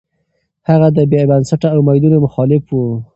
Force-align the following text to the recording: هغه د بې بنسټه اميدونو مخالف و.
هغه 0.69 0.87
د 0.97 0.99
بې 1.11 1.21
بنسټه 1.29 1.67
اميدونو 1.77 2.17
مخالف 2.25 2.63
و. 2.71 2.79